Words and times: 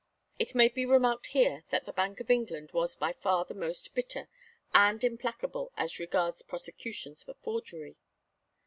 It 0.39 0.55
may 0.55 0.67
be 0.67 0.83
remarked 0.83 1.27
here 1.27 1.63
that 1.69 1.85
the 1.85 1.93
Bank 1.93 2.19
of 2.19 2.31
England 2.31 2.71
was 2.71 2.95
by 2.95 3.13
far 3.13 3.45
the 3.45 3.53
most 3.53 3.93
bitter 3.93 4.29
and 4.73 5.03
implacable 5.03 5.71
as 5.77 5.99
regards 5.99 6.41
prosecutions 6.41 7.21
for 7.21 7.35
forgery. 7.35 7.99